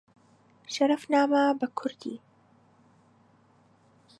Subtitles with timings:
[0.75, 2.15] شەرەفنامە بە کوردی